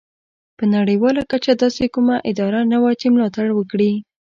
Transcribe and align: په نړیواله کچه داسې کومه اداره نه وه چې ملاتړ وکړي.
په 0.57 0.63
نړیواله 0.75 1.21
کچه 1.31 1.53
داسې 1.63 1.85
کومه 1.93 2.15
اداره 2.29 2.61
نه 2.71 2.77
وه 2.81 2.91
چې 2.99 3.07
ملاتړ 3.13 3.47
وکړي. 3.53 3.91